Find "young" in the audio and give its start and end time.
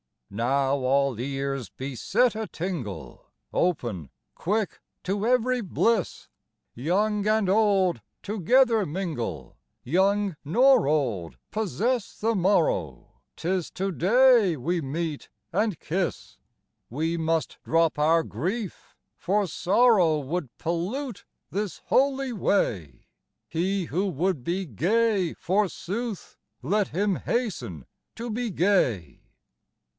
6.85-7.27, 9.83-10.37